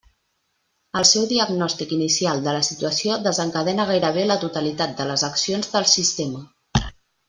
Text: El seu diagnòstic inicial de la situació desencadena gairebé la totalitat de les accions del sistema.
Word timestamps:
El 1.01 1.05
seu 1.09 1.27
diagnòstic 1.31 1.93
inicial 1.99 2.43
de 2.47 2.57
la 2.57 2.65
situació 2.69 3.19
desencadena 3.29 3.89
gairebé 3.93 4.27
la 4.33 4.41
totalitat 4.49 5.01
de 5.03 5.11
les 5.15 5.31
accions 5.33 5.75
del 5.79 5.91
sistema. 5.97 6.89